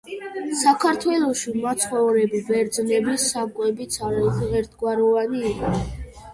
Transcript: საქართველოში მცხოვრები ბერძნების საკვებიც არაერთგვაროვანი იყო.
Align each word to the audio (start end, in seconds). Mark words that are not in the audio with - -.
საქართველოში 0.61 1.53
მცხოვრები 1.65 2.41
ბერძნების 2.49 3.29
საკვებიც 3.35 4.01
არაერთგვაროვანი 4.11 5.47
იყო. 5.55 5.77